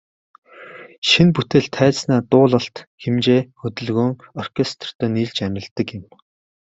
Шинэ 1.09 1.31
бүтээл 1.35 1.67
тайзнаа 1.77 2.21
дуулалт, 2.31 2.75
хэмжээ, 3.01 3.41
хөдөлгөөн, 3.59 4.11
оркестертэй 4.41 5.09
нийлж 5.15 5.37
амилдаг 5.47 5.87
юм. 5.97 6.05